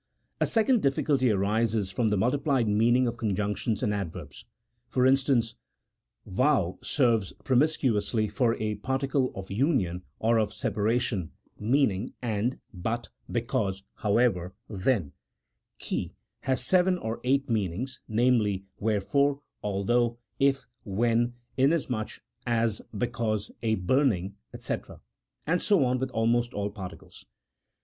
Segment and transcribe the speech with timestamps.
[0.39, 4.45] A second difficulty arises from the multiplied meaning of conjunctions and adverbs.
[4.87, 5.53] For instance,
[6.25, 13.09] van, serves promiscuously for a particle of union or of separation, mean ing, and, but,
[13.31, 15.11] because, however, then:
[15.79, 23.75] hi, has seven or eight meanings, namely, wherefore, although, if, when, inasmuch as, because, a
[23.75, 24.77] burning, &c,
[25.45, 27.27] and so on with almost all particles.